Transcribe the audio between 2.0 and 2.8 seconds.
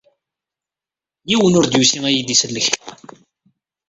ad y-id-isellek.